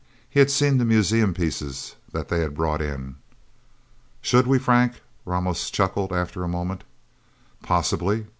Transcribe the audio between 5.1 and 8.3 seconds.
Ramos chuckled after a moment. "Possibly...